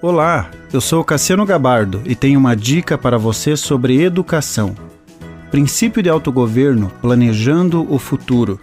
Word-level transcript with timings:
Olá, 0.00 0.48
eu 0.72 0.80
sou 0.80 1.02
Cassiano 1.02 1.44
Gabardo 1.44 2.00
e 2.04 2.14
tenho 2.14 2.38
uma 2.38 2.54
dica 2.54 2.96
para 2.96 3.18
você 3.18 3.56
sobre 3.56 4.00
educação. 4.00 4.76
Princípio 5.50 6.00
de 6.00 6.08
autogoverno 6.08 6.88
planejando 7.02 7.84
o 7.92 7.98
futuro. 7.98 8.60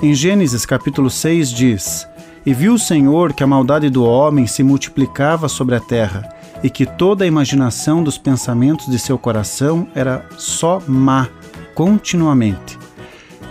Em 0.00 0.14
Gênesis 0.14 0.64
capítulo 0.64 1.10
6 1.10 1.50
diz: 1.50 2.06
E 2.46 2.54
viu 2.54 2.74
o 2.74 2.78
Senhor 2.78 3.32
que 3.32 3.42
a 3.42 3.48
maldade 3.48 3.90
do 3.90 4.04
homem 4.04 4.46
se 4.46 4.62
multiplicava 4.62 5.48
sobre 5.48 5.74
a 5.74 5.80
terra, 5.80 6.32
e 6.62 6.70
que 6.70 6.86
toda 6.86 7.24
a 7.24 7.26
imaginação 7.26 8.04
dos 8.04 8.16
pensamentos 8.16 8.86
de 8.86 8.98
seu 9.00 9.18
coração 9.18 9.88
era 9.92 10.24
só 10.38 10.80
má, 10.86 11.26
continuamente. 11.74 12.78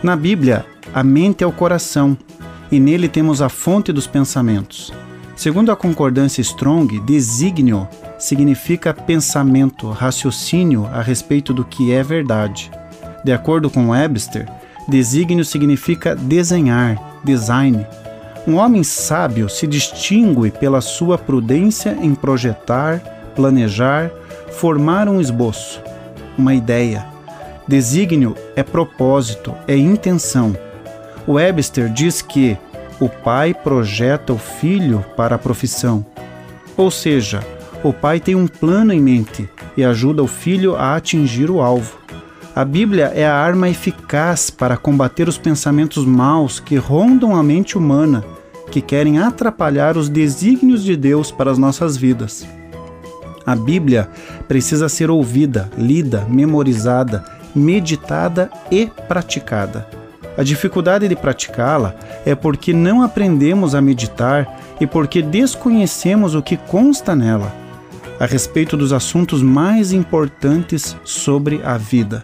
Na 0.02 0.16
Bíblia, 0.16 0.66
a 0.94 1.04
mente 1.04 1.44
é 1.44 1.48
o 1.48 1.52
coração, 1.52 2.18
e 2.72 2.80
nele 2.80 3.10
temos 3.10 3.42
a 3.42 3.50
fonte 3.50 3.92
dos 3.92 4.08
pensamentos. 4.08 4.94
Segundo 5.40 5.72
a 5.72 5.76
concordância 5.78 6.42
Strong, 6.42 7.00
desígnio 7.00 7.88
significa 8.18 8.94
pensamento, 8.94 9.90
raciocínio 9.90 10.86
a 10.88 11.02
respeito 11.02 11.54
do 11.54 11.64
que 11.64 11.94
é 11.94 12.04
verdade. 12.04 12.70
De 13.24 13.32
acordo 13.32 13.70
com 13.70 13.92
Webster, 13.92 14.50
desígnio 14.86 15.46
significa 15.46 16.14
desenhar, 16.14 17.22
design. 17.24 17.88
Um 18.46 18.56
homem 18.56 18.84
sábio 18.84 19.48
se 19.48 19.66
distingue 19.66 20.52
pela 20.52 20.82
sua 20.82 21.18
prudência 21.18 21.98
em 22.02 22.14
projetar, 22.14 23.00
planejar, 23.34 24.12
formar 24.52 25.08
um 25.08 25.22
esboço, 25.22 25.82
uma 26.38 26.54
ideia. 26.54 27.06
Desígnio 27.66 28.36
é 28.58 28.62
propósito, 28.62 29.56
é 29.70 29.78
intenção. 29.78 30.54
Webster 31.26 31.88
diz 31.88 32.22
que 32.22 32.58
o 33.00 33.08
pai 33.08 33.54
projeta 33.54 34.34
o 34.34 34.38
filho 34.38 35.04
para 35.16 35.36
a 35.36 35.40
profissão. 35.40 36.06
Ou 36.76 36.92
seja, 36.92 37.40
o 37.84 37.94
pai 37.94 38.20
tem 38.20 38.36
um 38.36 38.48
plano 38.48 38.92
em 38.92 39.00
mente 39.00 39.50
e 39.78 39.84
ajuda 39.84 40.22
o 40.22 40.28
filho 40.28 40.76
a 40.76 40.96
atingir 40.96 41.50
o 41.50 41.62
alvo. 41.62 41.98
A 42.56 42.66
Bíblia 42.66 43.12
é 43.16 43.26
a 43.26 43.36
arma 43.36 43.70
eficaz 43.70 44.50
para 44.50 44.76
combater 44.76 45.30
os 45.30 45.38
pensamentos 45.38 46.04
maus 46.04 46.60
que 46.60 46.76
rondam 46.76 47.36
a 47.36 47.42
mente 47.42 47.78
humana, 47.78 48.24
que 48.70 48.82
querem 48.82 49.20
atrapalhar 49.20 49.96
os 49.96 50.10
desígnios 50.10 50.84
de 50.84 50.98
Deus 50.98 51.32
para 51.32 51.52
as 51.52 51.58
nossas 51.58 51.96
vidas. 51.96 52.46
A 53.46 53.56
Bíblia 53.56 54.10
precisa 54.48 54.90
ser 54.90 55.10
ouvida, 55.10 55.70
lida, 55.78 56.26
memorizada, 56.30 57.24
meditada 57.56 58.52
e 58.70 58.88
praticada. 59.08 59.99
A 60.40 60.44
dificuldade 60.44 61.06
de 61.06 61.18
praticá-la 61.18 61.94
é 62.26 62.34
porque 62.34 62.72
não 62.72 63.02
aprendemos 63.02 63.76
a 63.76 63.82
meditar 63.82 64.58
e 64.80 64.88
porque 64.88 65.22
desconhecemos 65.22 66.34
o 66.34 66.42
que 66.42 66.56
consta 66.56 67.14
nela, 67.14 67.54
a 68.18 68.26
respeito 68.26 68.78
dos 68.78 68.94
assuntos 68.94 69.44
mais 69.44 69.92
importantes 69.92 70.96
sobre 71.04 71.60
a 71.62 71.76
vida. 71.76 72.24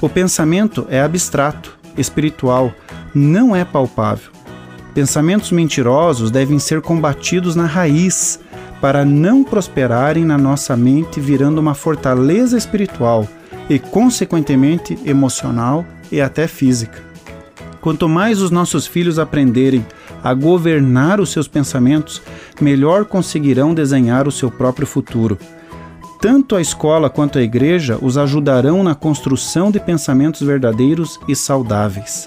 O 0.00 0.08
pensamento 0.08 0.86
é 0.88 1.02
abstrato, 1.02 1.78
espiritual, 1.98 2.72
não 3.14 3.54
é 3.54 3.62
palpável. 3.62 4.30
Pensamentos 4.94 5.52
mentirosos 5.52 6.30
devem 6.30 6.58
ser 6.58 6.80
combatidos 6.80 7.54
na 7.54 7.66
raiz 7.66 8.40
para 8.80 9.04
não 9.04 9.44
prosperarem 9.44 10.24
na 10.24 10.38
nossa 10.38 10.74
mente, 10.78 11.20
virando 11.20 11.60
uma 11.60 11.74
fortaleza 11.74 12.56
espiritual 12.56 13.28
e, 13.68 13.78
consequentemente, 13.78 14.98
emocional 15.04 15.84
e 16.10 16.22
até 16.22 16.46
física. 16.46 17.12
Quanto 17.84 18.08
mais 18.08 18.40
os 18.40 18.50
nossos 18.50 18.86
filhos 18.86 19.18
aprenderem 19.18 19.84
a 20.22 20.32
governar 20.32 21.20
os 21.20 21.28
seus 21.28 21.46
pensamentos, 21.46 22.22
melhor 22.58 23.04
conseguirão 23.04 23.74
desenhar 23.74 24.26
o 24.26 24.32
seu 24.32 24.50
próprio 24.50 24.86
futuro. 24.86 25.38
Tanto 26.18 26.56
a 26.56 26.62
escola 26.62 27.10
quanto 27.10 27.38
a 27.38 27.42
igreja 27.42 27.98
os 28.00 28.16
ajudarão 28.16 28.82
na 28.82 28.94
construção 28.94 29.70
de 29.70 29.78
pensamentos 29.78 30.40
verdadeiros 30.40 31.20
e 31.28 31.36
saudáveis. 31.36 32.26